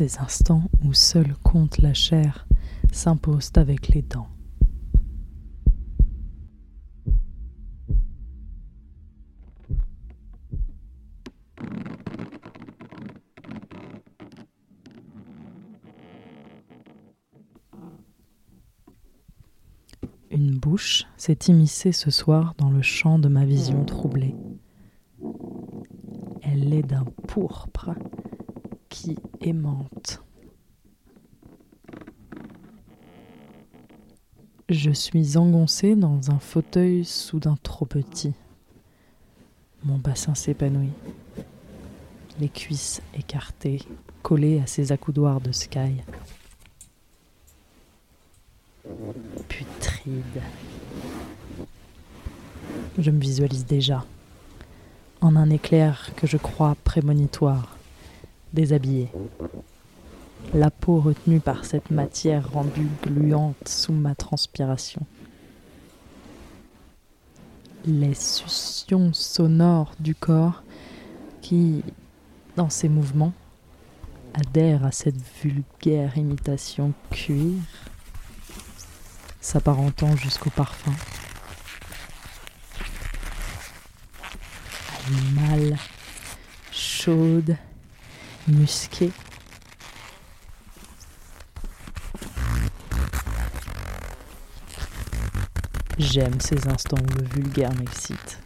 [0.00, 2.46] Ces instants où seul compte la chair
[2.90, 4.28] s'imposent avec les dents.
[20.30, 24.34] Une bouche s'est immiscée ce soir dans le champ de ma vision troublée.
[26.40, 27.90] Elle est d'un pourpre
[28.90, 30.22] qui aimante.
[34.68, 38.34] Je suis engoncé dans un fauteuil soudain trop petit.
[39.84, 40.92] Mon bassin s'épanouit.
[42.38, 43.80] Les cuisses écartées,
[44.22, 46.02] collées à ses accoudoirs de sky.
[49.48, 50.42] Putride.
[52.98, 54.04] Je me visualise déjà,
[55.20, 57.76] en un éclair que je crois prémonitoire,
[58.52, 59.08] déshabillé.
[60.54, 65.06] La peau retenue par cette matière rendue gluante sous ma transpiration.
[67.86, 70.62] Les succions sonores du corps
[71.40, 71.82] qui,
[72.56, 73.32] dans ses mouvements,
[74.34, 77.58] adhèrent à cette vulgaire imitation cuir
[79.40, 80.92] s'apparentant jusqu'au parfum.
[85.08, 85.76] Animale,
[86.70, 87.56] chaude,
[88.48, 89.12] musquée.
[95.98, 98.40] J'aime ces instants où le vulgaire m'excite.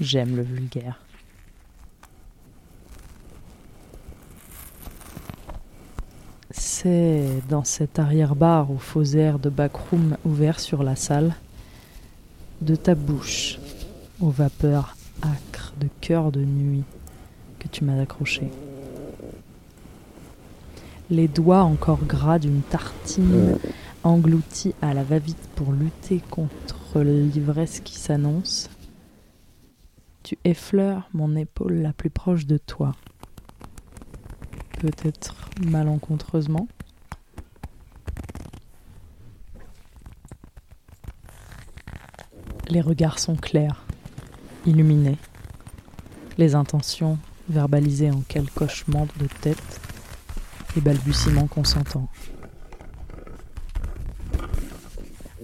[0.00, 0.98] J'aime le vulgaire.
[6.50, 11.34] C'est dans cet arrière-bar aux faux airs de backroom ouvert sur la salle,
[12.60, 13.58] de ta bouche
[14.20, 16.84] aux vapeurs âcres de cœur de nuit
[17.58, 18.50] que tu m'as accroché.
[21.10, 23.58] Les doigts encore gras d'une tartine
[24.04, 28.68] engloutie à la va-vite pour lutter contre l'ivresse qui s'annonce,
[30.22, 32.94] tu effleures mon épaule la plus proche de toi
[34.78, 36.68] peut-être malencontreusement.
[42.68, 43.82] Les regards sont clairs,
[44.66, 45.16] illuminés,
[46.36, 47.18] les intentions
[47.48, 49.80] verbalisées en quelques hochements de tête
[50.76, 52.08] et balbutiements consentants.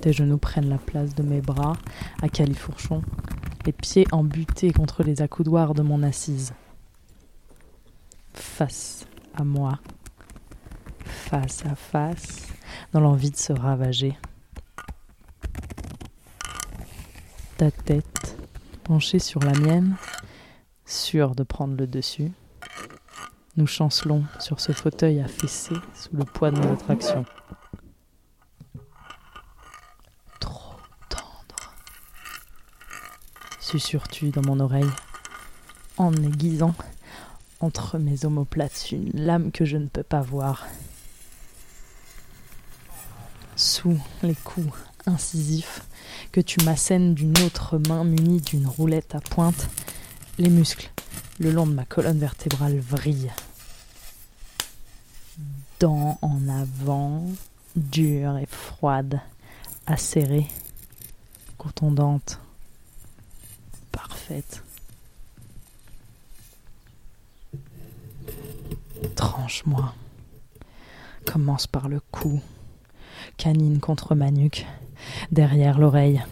[0.01, 1.77] Tes genoux prennent la place de mes bras
[2.21, 3.03] à califourchon,
[3.65, 6.53] les pieds embutés contre les accoudoirs de mon assise.
[8.35, 9.79] Face à moi,
[11.05, 12.49] face à face,
[12.93, 14.17] dans l'envie de se ravager.
[17.57, 18.37] Ta tête
[18.85, 19.97] penchée sur la mienne,
[20.87, 22.33] sûre de prendre le dessus.
[23.57, 27.25] Nous chancelons sur ce fauteuil affaissé sous le poids de notre action.
[30.41, 30.77] Trop
[31.09, 31.75] tendre.
[33.61, 34.91] Susurres-tu dans mon oreille,
[35.97, 36.75] en aiguisant
[37.61, 40.67] entre mes omoplates une lame que je ne peux pas voir.
[43.57, 45.83] Sous les coups incisifs
[46.33, 49.69] que tu m'assènes d'une autre main munie d'une roulette à pointe,
[50.39, 50.91] les muscles
[51.39, 53.33] le long de ma colonne vertébrale vrillent.
[55.81, 57.25] Dents en avant,
[57.75, 59.21] dures et froides,
[59.87, 60.49] acérées,
[61.59, 62.39] contondantes,
[63.91, 64.63] parfaites.
[69.17, 69.95] Tranche-moi.
[71.27, 72.41] Commence par le cou.
[73.37, 74.67] Canine contre ma nuque.
[75.33, 76.23] Derrière l'oreille.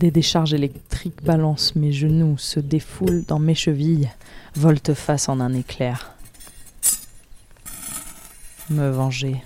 [0.00, 4.10] Des décharges électriques balancent mes genoux, se défoulent dans mes chevilles,
[4.54, 6.14] volte-face en un éclair.
[8.70, 9.44] Me venger.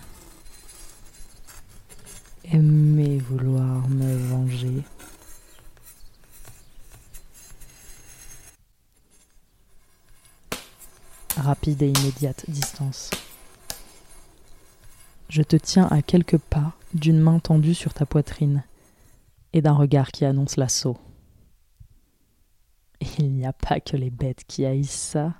[2.52, 4.84] Aimer vouloir me venger.
[11.36, 13.10] rapide et immédiate distance.
[15.28, 18.62] Je te tiens à quelques pas d'une main tendue sur ta poitrine
[19.54, 20.98] et d'un regard qui annonce l'assaut.
[23.18, 25.32] Il n'y a pas que les bêtes qui haïssent ça.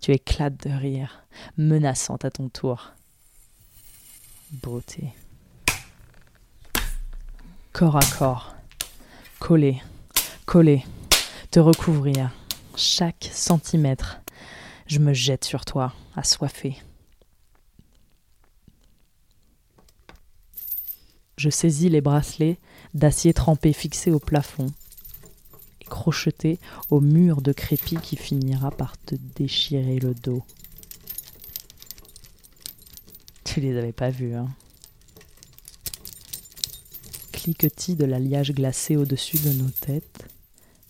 [0.00, 1.26] Tu éclates de rire,
[1.58, 2.92] menaçante à ton tour.
[4.50, 5.12] Beauté.
[7.72, 8.54] Corps à corps.
[9.38, 9.82] Coller,
[10.46, 10.84] coller,
[11.50, 12.30] te recouvrir.
[12.76, 14.20] Chaque centimètre
[14.88, 16.78] je me jette sur toi, assoiffé.
[21.36, 22.58] Je saisis les bracelets
[22.94, 24.72] d'acier trempé fixés au plafond
[25.80, 26.58] et crocheté
[26.90, 30.42] au mur de crépi qui finira par te déchirer le dos.
[33.44, 34.48] Tu les avais pas vus, hein
[37.32, 40.28] Cliquetis de l'alliage glacé au-dessus de nos têtes,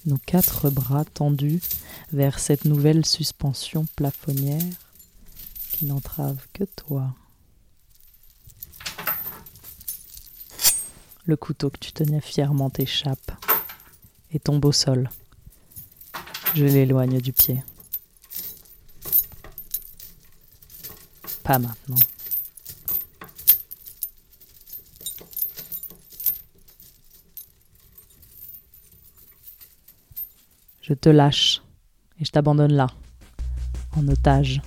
[0.06, 1.60] nos quatre bras tendus
[2.12, 4.62] vers cette nouvelle suspension plafonnière
[5.72, 7.14] qui n'entrave que toi.
[11.28, 13.32] Le couteau que tu tenais fièrement t'échappe
[14.32, 15.10] et tombe au sol.
[16.54, 17.62] Je l'éloigne du pied.
[21.44, 21.96] Pas maintenant.
[30.80, 31.60] Je te lâche
[32.19, 32.86] et je t'abandonne là,
[33.98, 34.62] en otage,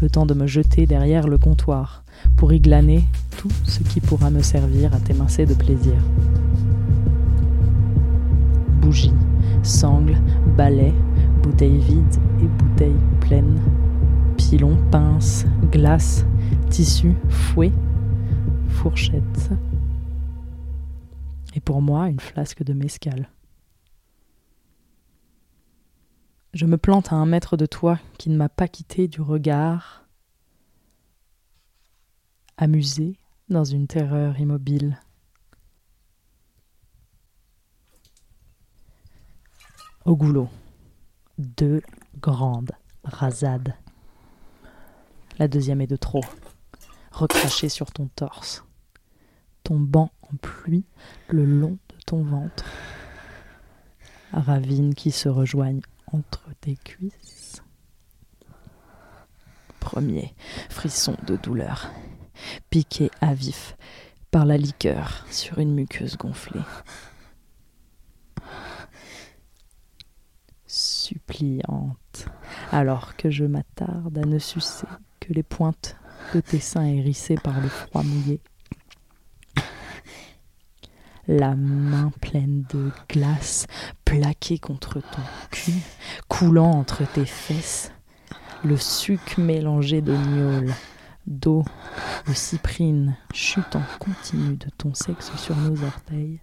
[0.00, 2.04] le temps de me jeter derrière le comptoir
[2.36, 3.04] pour y glaner
[3.36, 5.94] tout ce qui pourra me servir à t'émincer de plaisir.
[8.80, 9.12] Bougies,
[9.62, 10.18] sangles,
[10.56, 10.94] balais,
[11.42, 13.60] bouteilles vides et bouteilles pleines,
[14.36, 16.24] pilons, pinces, glaces,
[16.70, 17.72] tissus, fouets,
[18.68, 19.50] fourchettes.
[21.54, 23.28] Et pour moi, une flasque de mescal.
[26.54, 30.07] Je me plante à un mètre de toi qui ne m'a pas quitté du regard,
[32.58, 33.16] amusé
[33.48, 35.00] dans une terreur immobile.
[40.04, 40.48] Au goulot,
[41.38, 41.80] deux
[42.20, 42.72] grandes
[43.04, 43.74] rasades.
[45.38, 46.24] La deuxième est de trop,
[47.12, 48.64] recrachée sur ton torse,
[49.62, 50.84] tombant en pluie
[51.28, 52.64] le long de ton ventre.
[54.32, 57.62] Ravines qui se rejoignent entre tes cuisses.
[59.78, 60.34] Premier
[60.68, 61.90] frisson de douleur,
[62.70, 63.76] piqué à vif
[64.30, 66.60] par la liqueur sur une muqueuse gonflée.
[70.66, 72.26] Suppliante,
[72.72, 74.86] alors que je m'attarde à ne sucer
[75.20, 75.96] que les pointes
[76.34, 78.40] de tes seins hérissés par le froid mouillé.
[81.26, 83.66] La main pleine de glace
[84.04, 85.74] plaquée contre ton cul,
[86.28, 87.92] coulant entre tes fesses,
[88.64, 90.16] le suc mélangé de
[91.28, 91.64] d'eau,
[92.26, 96.40] de cyprine chutant continu de ton sexe sur nos orteils.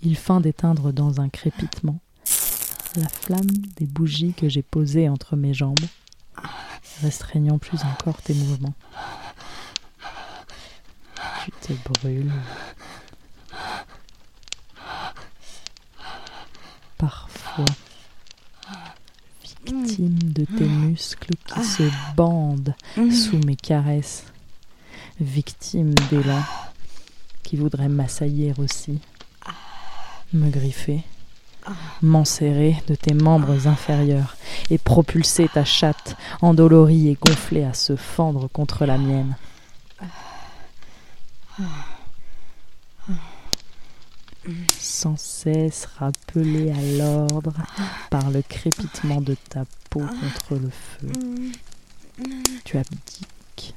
[0.00, 2.00] Il feint d'éteindre dans un crépitement
[2.96, 5.74] la flamme des bougies que j'ai posées entre mes jambes,
[7.02, 8.74] restreignant plus encore tes mouvements
[11.46, 12.32] tu te brûles.
[16.98, 17.64] Parfois,
[19.96, 21.82] victime de tes muscles qui se
[22.14, 24.24] bandent sous mes caresses,
[25.20, 26.42] victime d'élan
[27.42, 28.98] qui voudrait m'assaillir aussi,
[30.34, 31.02] me griffer,
[32.02, 34.36] m'enserrer de tes membres inférieurs
[34.70, 39.34] et propulser ta chatte endolorie et gonflée à se fendre contre la mienne
[44.78, 47.54] sans cesse rappelé à l'ordre
[48.10, 51.12] par le crépitement de ta peau contre le feu.
[52.64, 53.74] Tu abdiques.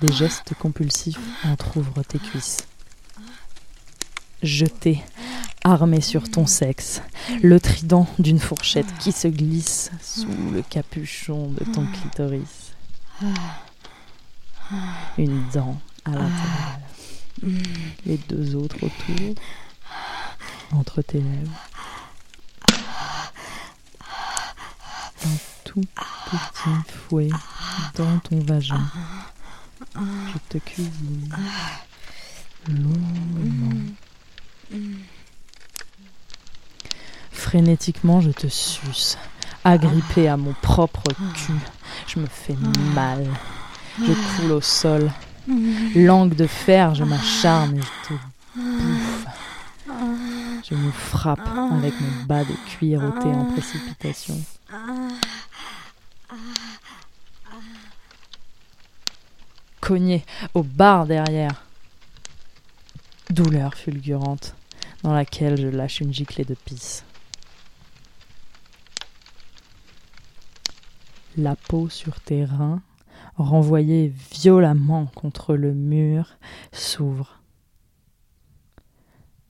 [0.00, 2.68] Des gestes compulsifs entr'ouvrent tes cuisses.
[4.42, 5.02] Jeté
[5.64, 7.02] armé sur ton sexe,
[7.42, 12.72] le trident d'une fourchette qui se glisse sous le capuchon de ton clitoris.
[15.18, 16.78] Une dent à l'intérieur,
[18.06, 19.34] les deux autres autour,
[20.72, 21.60] entre tes lèvres.
[25.24, 25.84] Un tout
[26.26, 27.30] petit fouet
[27.94, 28.86] dans ton vagin.
[29.94, 31.34] Je te cuisine
[32.68, 33.94] longuement.
[37.32, 39.16] Frénétiquement, je te suce,
[39.64, 41.02] agrippé à mon propre
[41.34, 41.52] cul.
[42.06, 42.56] Je me fais
[42.94, 43.26] mal.
[44.00, 45.10] Je coule au sol.
[45.94, 48.14] Langue de fer, je m'acharne et je te
[48.56, 49.26] bouffe.
[50.68, 54.38] Je me frappe avec mon bas de cuir ôté en précipitation.
[59.80, 60.24] Cogné
[60.54, 61.62] au bar derrière.
[63.30, 64.54] Douleur fulgurante
[65.02, 67.04] dans laquelle je lâche une giclée de pisse.
[71.38, 72.82] la peau sur tes reins,
[73.38, 76.36] renvoyée violemment contre le mur,
[76.72, 77.42] s'ouvre.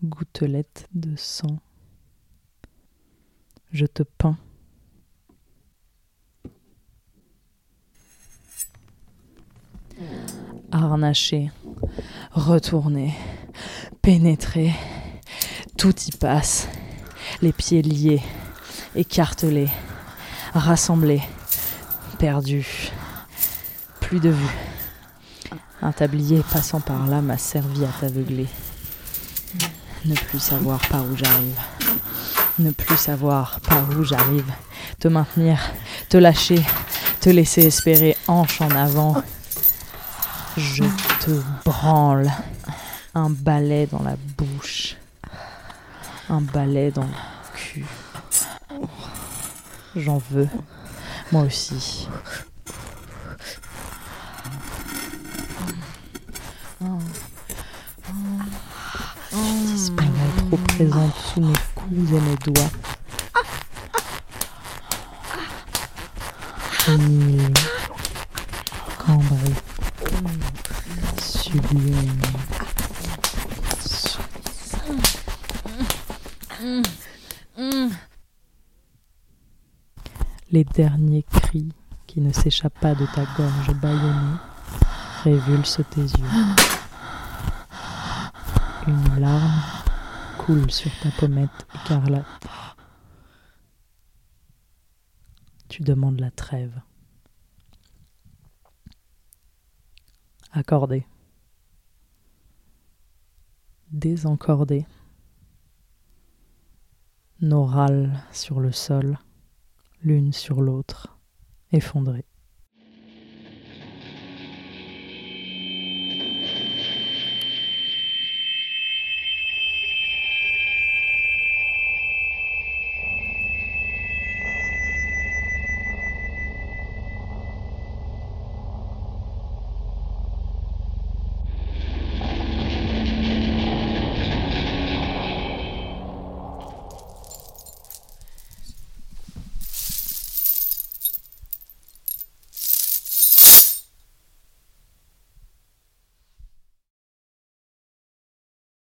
[0.04, 1.58] Gouttelette de sang.
[3.72, 4.38] Je te peins.
[10.70, 11.50] harnaché,
[12.32, 13.14] retourné,
[14.02, 14.72] pénétré,
[15.76, 16.68] tout y passe,
[17.42, 18.22] les pieds liés,
[18.94, 19.70] écartelés,
[20.52, 21.22] rassemblés,
[22.18, 22.92] perdus,
[24.08, 24.56] plus de vue.
[25.82, 28.46] Un tablier passant par là m'a servi à t'aveugler.
[30.06, 31.58] Ne plus savoir par où j'arrive.
[32.58, 34.50] Ne plus savoir par où j'arrive.
[34.98, 35.60] Te maintenir,
[36.08, 36.64] te lâcher,
[37.20, 39.22] te laisser espérer hanche en avant.
[40.56, 40.84] Je
[41.20, 42.32] te branle.
[43.14, 44.96] Un balai dans la bouche.
[46.30, 47.10] Un balai dans le
[47.54, 47.84] cul.
[49.94, 50.48] J'en veux.
[51.30, 52.08] Moi aussi.
[59.66, 62.70] Disparaît trop présente sous mes coups et mes doigts.
[66.86, 67.52] Île,
[68.96, 69.54] cambrée,
[71.20, 72.20] sublime.
[80.52, 81.72] Les derniers cris
[82.06, 84.38] qui ne s'échappent pas de ta gorge bâillonnée
[85.24, 86.54] révulsent tes yeux.
[88.86, 89.77] Une larme
[90.38, 92.46] coule sur ta pommette écarlate.
[95.68, 96.80] Tu demandes la trêve.
[100.52, 101.06] Accordé.
[103.90, 104.86] Désencordé.
[107.40, 109.18] Nos râles sur le sol,
[110.02, 111.18] l'une sur l'autre,
[111.72, 112.27] effondrées.